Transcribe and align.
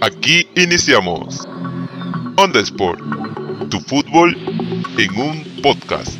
Aquí 0.00 0.48
iniciamos 0.54 1.44
Onda 2.36 2.60
Sport, 2.60 3.00
tu 3.68 3.80
fútbol 3.80 4.36
en 4.96 5.20
un 5.20 5.44
podcast. 5.60 6.12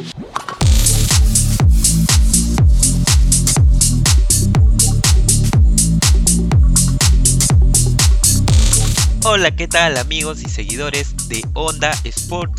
Hola, 9.25 9.55
¿qué 9.55 9.69
tal 9.69 9.97
amigos 9.97 10.43
y 10.43 10.49
seguidores 10.49 11.29
de 11.29 11.45
Onda 11.55 11.93
Sport? 12.03 12.53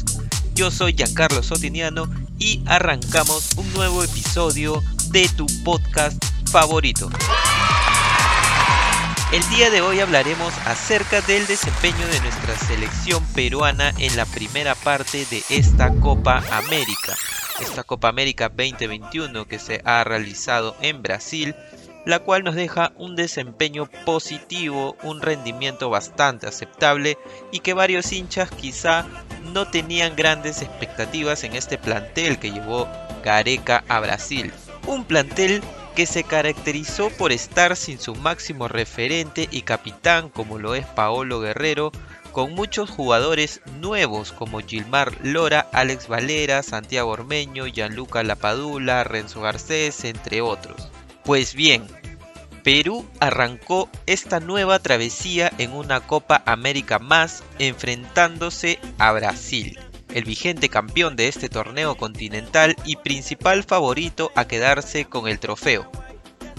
Yo 0.56 0.72
soy 0.72 0.94
Giancarlo 0.94 1.44
Sotiniano 1.44 2.10
y 2.38 2.62
arrancamos 2.66 3.50
un 3.58 3.72
nuevo 3.74 4.06
episodio 4.06 4.82
de 5.12 5.28
tu 5.36 5.48
podcast 5.66 6.24
favorito. 6.50 7.10
El 9.32 9.48
día 9.52 9.70
de 9.70 9.82
hoy 9.82 10.00
hablaremos 10.00 10.52
acerca 10.66 11.22
del 11.22 11.46
desempeño 11.46 12.08
de 12.08 12.20
nuestra 12.22 12.58
selección 12.58 13.24
peruana 13.36 13.94
en 14.00 14.18
la 14.18 14.26
primera 14.26 14.74
parte 14.74 15.24
de 15.30 15.44
esta 15.50 15.94
Copa 16.00 16.42
América. 16.52 17.16
Esta 17.60 17.84
Copa 17.84 18.10
América 18.10 18.50
2021 18.50 19.46
que 19.46 19.60
se 19.60 19.84
ha 19.86 20.04
realizado 20.04 20.76
en 20.82 21.04
Brasil, 21.04 21.56
la 22.08 22.18
cual 22.18 22.44
nos 22.44 22.56
deja 22.56 22.92
un 22.96 23.16
desempeño 23.16 23.88
positivo, 24.04 24.98
un 25.04 25.22
rendimiento 25.22 25.92
bastante 25.92 26.48
aceptable 26.48 27.20
y 27.52 27.60
que 27.60 27.76
varios 27.76 28.12
hinchas 28.12 28.50
quizá 28.50 29.06
no 29.54 29.68
tenían 29.68 30.16
grandes 30.16 30.64
expectativas 30.64 31.44
en 31.44 31.56
este 31.56 31.78
plantel 31.78 32.40
que 32.40 32.52
llevó 32.52 32.88
Gareca 33.24 33.84
a 33.90 34.00
Brasil. 34.00 34.52
Un 34.88 35.06
plantel 35.06 35.62
que 36.00 36.06
se 36.06 36.24
caracterizó 36.24 37.10
por 37.10 37.34
estar 37.34 37.76
sin 37.76 38.00
su 38.00 38.16
máximo 38.16 38.70
referente 38.70 39.50
y 39.52 39.64
capitán 39.64 40.30
como 40.30 40.58
lo 40.58 40.74
es 40.74 40.86
Paolo 40.86 41.42
Guerrero, 41.42 41.92
con 42.32 42.56
muchos 42.56 42.90
jugadores 42.90 43.60
nuevos 43.82 44.32
como 44.32 44.62
Gilmar 44.62 45.12
Lora, 45.24 45.68
Alex 45.74 46.08
Valera, 46.08 46.64
Santiago 46.64 47.10
Ormeño, 47.10 47.68
Gianluca 47.68 48.24
Lapadula, 48.24 49.04
Renzo 49.04 49.42
Garcés, 49.42 50.06
entre 50.06 50.40
otros. 50.40 50.88
Pues 51.26 51.54
bien, 51.54 51.86
Perú 52.64 53.06
arrancó 53.20 53.90
esta 54.06 54.40
nueva 54.40 54.80
travesía 54.80 55.52
en 55.58 55.74
una 55.74 56.00
Copa 56.00 56.42
América 56.46 57.00
más 57.00 57.44
enfrentándose 57.58 58.80
a 59.00 59.12
Brasil 59.12 59.78
el 60.14 60.24
vigente 60.24 60.70
campeón 60.70 61.16
de 61.16 61.28
este 61.28 61.50
torneo 61.50 61.96
continental 61.96 62.76
y 62.86 62.96
principal 62.98 63.64
favorito 63.64 64.32
a 64.36 64.46
quedarse 64.46 65.06
con 65.06 65.28
el 65.28 65.40
trofeo. 65.40 65.90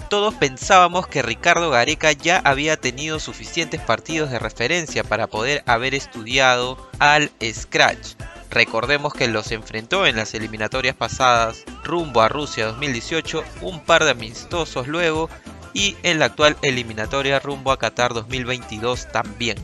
Todos 0.09 0.33
pensábamos 0.33 1.07
que 1.07 1.21
Ricardo 1.21 1.69
Gareca 1.69 2.11
ya 2.11 2.39
había 2.39 2.75
tenido 2.75 3.19
suficientes 3.19 3.79
partidos 3.79 4.29
de 4.29 4.39
referencia 4.39 5.03
para 5.05 5.27
poder 5.27 5.63
haber 5.65 5.95
estudiado 5.95 6.89
al 6.99 7.31
Scratch. 7.41 8.15
Recordemos 8.49 9.13
que 9.13 9.29
los 9.29 9.51
enfrentó 9.53 10.05
en 10.05 10.17
las 10.17 10.33
eliminatorias 10.33 10.97
pasadas 10.97 11.63
rumbo 11.85 12.21
a 12.21 12.27
Rusia 12.27 12.65
2018, 12.67 13.41
un 13.61 13.79
par 13.79 14.03
de 14.03 14.11
amistosos 14.11 14.87
luego 14.87 15.29
y 15.73 15.95
en 16.03 16.19
la 16.19 16.25
actual 16.25 16.57
eliminatoria 16.61 17.39
rumbo 17.39 17.71
a 17.71 17.79
Qatar 17.79 18.13
2022 18.13 19.09
también. 19.13 19.57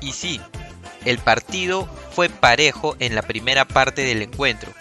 Y 0.00 0.12
sí, 0.12 0.40
el 1.04 1.18
partido 1.18 1.88
fue 2.12 2.28
parejo 2.28 2.96
en 2.98 3.14
la 3.14 3.22
primera 3.22 3.64
parte 3.64 4.02
del 4.02 4.22
encuentro. 4.22 4.72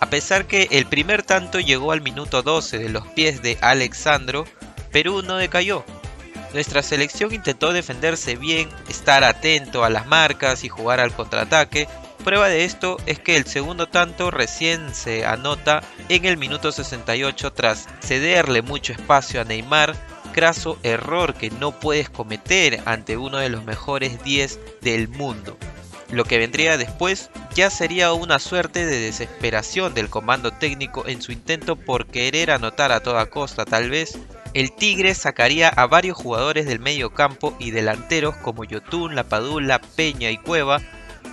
A 0.00 0.10
pesar 0.10 0.46
que 0.46 0.68
el 0.70 0.86
primer 0.86 1.22
tanto 1.22 1.58
llegó 1.58 1.92
al 1.92 2.00
minuto 2.00 2.42
12 2.42 2.78
de 2.78 2.88
los 2.88 3.06
pies 3.08 3.42
de 3.42 3.58
Alexandro, 3.60 4.44
Perú 4.92 5.22
no 5.22 5.36
decayó. 5.36 5.84
Nuestra 6.54 6.82
selección 6.82 7.34
intentó 7.34 7.72
defenderse 7.72 8.36
bien, 8.36 8.70
estar 8.88 9.22
atento 9.22 9.84
a 9.84 9.90
las 9.90 10.06
marcas 10.06 10.64
y 10.64 10.68
jugar 10.68 11.00
al 11.00 11.12
contraataque. 11.12 11.88
Prueba 12.24 12.48
de 12.48 12.64
esto 12.64 12.96
es 13.06 13.18
que 13.18 13.36
el 13.36 13.46
segundo 13.46 13.86
tanto 13.86 14.30
recién 14.30 14.94
se 14.94 15.26
anota 15.26 15.82
en 16.08 16.24
el 16.24 16.36
minuto 16.36 16.72
68 16.72 17.52
tras 17.52 17.86
cederle 18.00 18.62
mucho 18.62 18.92
espacio 18.92 19.40
a 19.40 19.44
Neymar, 19.44 19.94
craso 20.32 20.78
error 20.82 21.34
que 21.34 21.50
no 21.50 21.72
puedes 21.72 22.08
cometer 22.08 22.80
ante 22.86 23.16
uno 23.16 23.38
de 23.38 23.50
los 23.50 23.64
mejores 23.64 24.22
10 24.22 24.58
del 24.80 25.08
mundo. 25.08 25.58
Lo 26.10 26.24
que 26.24 26.38
vendría 26.38 26.78
después 26.78 27.30
ya 27.54 27.70
sería 27.70 28.12
una 28.12 28.38
suerte 28.38 28.86
de 28.86 28.98
desesperación 28.98 29.92
del 29.92 30.08
comando 30.08 30.50
técnico 30.50 31.06
en 31.06 31.20
su 31.20 31.32
intento 31.32 31.76
por 31.76 32.06
querer 32.06 32.50
anotar 32.50 32.92
a 32.92 33.00
toda 33.00 33.26
costa 33.26 33.64
tal 33.64 33.90
vez. 33.90 34.18
El 34.54 34.72
Tigre 34.72 35.14
sacaría 35.14 35.68
a 35.68 35.86
varios 35.86 36.16
jugadores 36.16 36.66
del 36.66 36.80
medio 36.80 37.10
campo 37.10 37.54
y 37.58 37.70
delanteros 37.72 38.36
como 38.36 38.64
Yotun, 38.64 39.14
Lapadula, 39.14 39.80
Peña 39.80 40.30
y 40.30 40.38
Cueva 40.38 40.80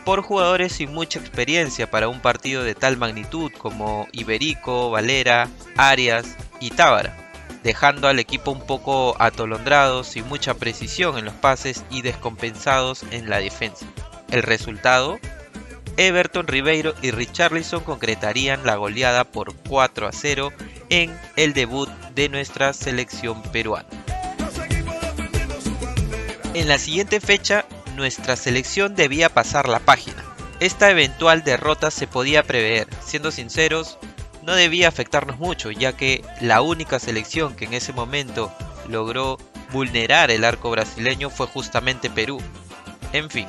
por 0.04 0.22
jugadores 0.22 0.74
sin 0.74 0.94
mucha 0.94 1.20
experiencia 1.20 1.90
para 1.90 2.10
un 2.10 2.20
partido 2.20 2.64
de 2.64 2.76
tal 2.76 2.98
magnitud 2.98 3.52
como 3.58 4.08
Iberico, 4.12 4.92
Valera, 4.92 5.50
Arias 5.78 6.36
y 6.60 6.70
Tábara, 6.70 7.32
dejando 7.64 8.08
al 8.08 8.20
equipo 8.20 8.52
un 8.52 8.66
poco 8.66 9.16
atolondrado, 9.20 10.04
sin 10.04 10.28
mucha 10.28 10.54
precisión 10.54 11.18
en 11.18 11.26
los 11.26 11.34
pases 11.34 11.84
y 11.90 12.04
descompensados 12.04 13.04
en 13.12 13.30
la 13.30 13.40
defensa. 13.40 13.86
El 14.36 14.44
resultado, 14.44 15.18
Everton 15.96 16.46
Ribeiro 16.46 16.94
y 17.02 17.12
Richarlison 17.12 17.86
concretarían 17.86 18.66
la 18.66 18.76
goleada 18.76 19.24
por 19.24 19.56
4 19.70 20.10
a 20.10 20.12
0 20.12 20.52
en 20.90 21.18
el 21.38 21.54
debut 21.54 21.88
de 22.16 22.28
nuestra 22.28 22.74
selección 22.74 23.42
peruana. 23.54 23.88
En 26.54 26.68
la 26.68 26.80
siguiente 26.80 27.22
fecha, 27.22 27.64
nuestra 27.96 28.36
selección 28.36 28.94
debía 28.94 29.30
pasar 29.30 29.70
la 29.70 29.80
página. 29.80 30.22
Esta 30.60 30.92
eventual 30.92 31.46
derrota 31.46 31.90
se 31.90 32.06
podía 32.06 32.44
prever, 32.44 32.90
siendo 33.02 33.32
sinceros, 33.32 33.98
no 34.42 34.54
debía 34.54 34.90
afectarnos 34.90 35.40
mucho, 35.40 35.72
ya 35.72 35.96
que 35.96 36.26
la 36.42 36.62
única 36.62 37.00
selección 37.00 37.56
que 37.56 37.64
en 37.64 37.74
ese 37.74 37.94
momento 37.94 38.54
logró 38.90 39.38
vulnerar 39.72 40.30
el 40.30 40.44
arco 40.44 40.72
brasileño 40.72 41.30
fue 41.30 41.48
justamente 41.48 42.10
Perú. 42.10 42.42
En 43.14 43.30
fin, 43.30 43.48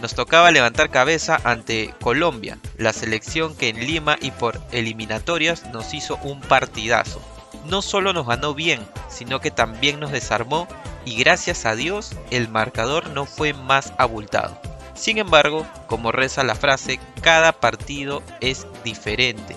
nos 0.00 0.14
tocaba 0.14 0.50
levantar 0.50 0.90
cabeza 0.90 1.40
ante 1.44 1.94
Colombia, 2.00 2.58
la 2.76 2.92
selección 2.92 3.56
que 3.56 3.68
en 3.68 3.80
Lima 3.86 4.16
y 4.20 4.30
por 4.30 4.60
eliminatorias 4.72 5.64
nos 5.72 5.94
hizo 5.94 6.16
un 6.22 6.40
partidazo. 6.40 7.20
No 7.66 7.82
solo 7.82 8.12
nos 8.12 8.26
ganó 8.26 8.54
bien, 8.54 8.80
sino 9.08 9.40
que 9.40 9.50
también 9.50 10.00
nos 10.00 10.12
desarmó 10.12 10.68
y 11.04 11.16
gracias 11.16 11.66
a 11.66 11.74
Dios 11.74 12.12
el 12.30 12.48
marcador 12.48 13.08
no 13.10 13.26
fue 13.26 13.52
más 13.52 13.92
abultado. 13.98 14.60
Sin 14.94 15.18
embargo, 15.18 15.66
como 15.86 16.12
reza 16.12 16.42
la 16.44 16.54
frase, 16.54 16.98
cada 17.20 17.52
partido 17.52 18.22
es 18.40 18.66
diferente, 18.84 19.56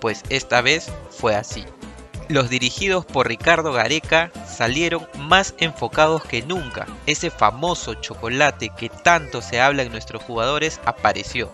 pues 0.00 0.22
esta 0.30 0.60
vez 0.60 0.90
fue 1.10 1.36
así 1.36 1.64
los 2.30 2.48
dirigidos 2.48 3.04
por 3.04 3.26
Ricardo 3.26 3.72
Gareca 3.72 4.30
salieron 4.46 5.06
más 5.18 5.52
enfocados 5.58 6.22
que 6.24 6.42
nunca. 6.42 6.86
Ese 7.06 7.28
famoso 7.28 7.94
chocolate 7.94 8.70
que 8.70 8.88
tanto 8.88 9.42
se 9.42 9.60
habla 9.60 9.82
en 9.82 9.90
nuestros 9.90 10.22
jugadores 10.22 10.80
apareció. 10.84 11.50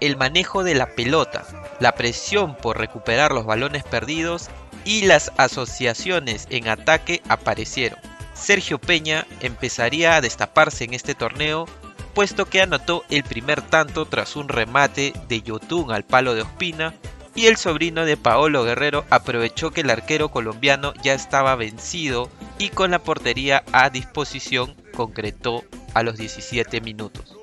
El 0.00 0.18
manejo 0.18 0.64
de 0.64 0.74
la 0.74 0.94
pelota, 0.94 1.44
la 1.80 1.92
presión 1.92 2.56
por 2.56 2.78
recuperar 2.78 3.32
los 3.32 3.46
balones 3.46 3.84
perdidos 3.84 4.50
y 4.84 5.06
las 5.06 5.32
asociaciones 5.38 6.46
en 6.50 6.68
ataque 6.68 7.22
aparecieron. 7.28 7.98
Sergio 8.34 8.78
Peña 8.78 9.26
empezaría 9.40 10.16
a 10.16 10.20
destaparse 10.20 10.84
en 10.84 10.92
este 10.92 11.14
torneo 11.14 11.66
puesto 12.14 12.46
que 12.46 12.60
anotó 12.60 13.04
el 13.08 13.24
primer 13.24 13.62
tanto 13.62 14.04
tras 14.04 14.36
un 14.36 14.48
remate 14.48 15.14
de 15.28 15.40
Yotun 15.40 15.90
al 15.92 16.04
palo 16.04 16.34
de 16.34 16.42
Ospina 16.42 16.92
y 17.34 17.46
el 17.46 17.56
sobrino 17.56 18.04
de 18.04 18.16
Paolo 18.16 18.64
Guerrero 18.64 19.04
aprovechó 19.10 19.70
que 19.70 19.82
el 19.82 19.90
arquero 19.90 20.30
colombiano 20.30 20.92
ya 21.02 21.14
estaba 21.14 21.54
vencido 21.56 22.30
y 22.58 22.68
con 22.68 22.90
la 22.90 22.98
portería 22.98 23.64
a 23.72 23.90
disposición 23.90 24.76
concretó 24.94 25.64
a 25.94 26.02
los 26.02 26.16
17 26.16 26.80
minutos. 26.80 27.36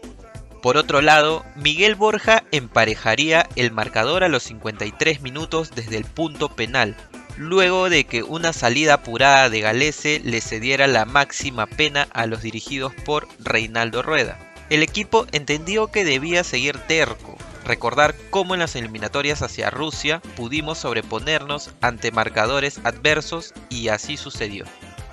Por 0.62 0.76
otro 0.76 1.02
lado, 1.02 1.46
Miguel 1.56 1.96
Borja 1.96 2.44
emparejaría 2.52 3.48
el 3.56 3.72
marcador 3.72 4.24
a 4.24 4.30
los 4.30 4.44
53 4.44 5.22
minutos 5.22 5.72
desde 5.74 5.96
el 5.96 6.04
punto 6.04 6.50
penal, 6.50 6.98
luego 7.38 7.90
de 7.90 8.04
que 8.04 8.24
una 8.24 8.52
salida 8.52 8.96
apurada 8.96 9.50
de 9.50 9.62
Galese 9.62 10.20
le 10.24 10.42
cediera 10.42 10.88
la 10.88 11.06
máxima 11.06 11.66
pena 11.66 12.10
a 12.12 12.26
los 12.26 12.42
dirigidos 12.42 12.94
por 13.06 13.28
Reinaldo 13.40 14.02
Rueda. 14.02 14.38
El 14.70 14.84
equipo 14.84 15.26
entendió 15.32 15.88
que 15.88 16.04
debía 16.04 16.44
seguir 16.44 16.78
terco, 16.78 17.38
recordar 17.66 18.16
cómo 18.30 18.54
en 18.54 18.60
las 18.60 18.76
eliminatorias 18.76 19.42
hacia 19.42 19.70
Rusia 19.70 20.22
pudimos 20.36 20.80
sobreponernos 20.80 21.72
ante 21.82 22.12
marcadores 22.12 22.80
adversos 22.84 23.54
y 23.70 23.90
así 23.90 24.18
sucedió. 24.18 24.66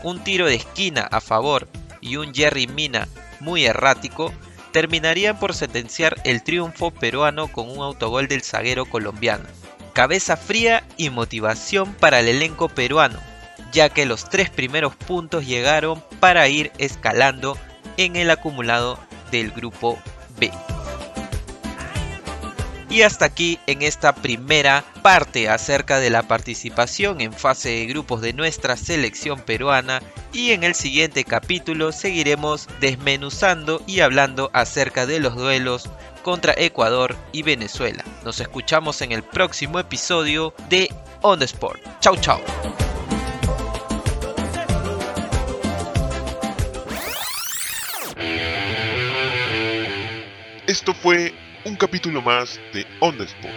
Un 0.03 0.23
tiro 0.23 0.47
de 0.47 0.55
esquina 0.55 1.09
a 1.11 1.21
favor 1.21 1.69
y 2.01 2.17
un 2.17 2.35
Jerry 2.35 2.67
Mina 2.67 3.09
muy 3.41 3.65
errático 3.65 4.33
terminarían 4.73 5.39
por 5.39 5.55
sentenciar 5.55 6.21
el 6.25 6.43
triunfo 6.43 6.91
peruano 6.91 7.49
con 7.49 7.71
un 7.71 7.79
autogol 7.83 8.29
del 8.29 8.43
zaguero 8.43 8.85
colombiano. 8.85 9.45
Cabeza 9.95 10.37
fría 10.37 10.85
y 10.99 11.09
motivación 11.09 11.95
para 11.95 12.21
el 12.21 12.29
elenco 12.29 12.69
peruano, 12.69 13.19
ya 13.73 13.89
que 13.89 14.05
los 14.05 14.29
tres 14.29 14.51
primeros 14.51 14.95
puntos 14.95 15.47
llegaron 15.47 16.03
para 16.21 16.49
ir 16.49 16.73
escalando 16.77 17.57
en 17.97 18.17
el 18.17 18.31
acumulado 18.31 18.99
del 19.31 19.51
grupo 19.51 19.99
B. 20.39 20.53
Y 22.97 23.03
hasta 23.03 23.27
aquí 23.27 23.59
en 23.67 23.83
esta 23.83 24.15
primera 24.15 24.83
parte 25.03 25.51
acerca 25.51 25.99
de 25.99 26.09
la 26.09 26.23
participación 26.23 27.21
en 27.21 27.35
fase 27.35 27.69
de 27.69 27.85
grupos 27.85 28.23
de 28.23 28.33
nuestra 28.33 28.75
selección 28.75 29.39
peruana 29.39 30.01
y 30.33 30.53
en 30.53 30.65
el 30.65 30.75
siguiente 30.75 31.23
capítulo 31.25 31.93
seguiremos 31.93 32.69
desmenuzando 32.81 33.83
y 33.87 34.01
hablando 34.01 34.49
acerca 34.55 35.05
de 35.05 35.21
los 35.21 35.35
duelos 35.35 35.91
contra 36.23 36.55
Ecuador 36.57 37.15
y 37.33 37.43
Venezuela. 37.43 38.03
Nos 38.25 38.41
escuchamos 38.41 39.03
en 39.03 39.13
el 39.13 39.23
próximo 39.23 39.79
episodio 39.79 40.55
de 40.71 40.89
On 41.21 41.39
the 41.39 41.45
Sport. 41.45 41.83
Chau 42.01 42.17
chau. 42.17 42.41
Esto 50.67 50.95
fue 50.95 51.35
un 51.67 51.75
capítulo 51.75 52.23
más 52.23 52.61
de 52.73 52.87
On 53.01 53.17
the 53.17 53.25
Sport. 53.25 53.55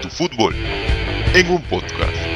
Tu 0.00 0.08
fútbol 0.08 0.54
en 1.34 1.50
un 1.50 1.60
podcast. 1.64 2.27